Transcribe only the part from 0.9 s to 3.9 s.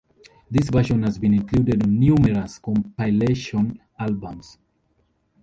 has been included on numerous compilation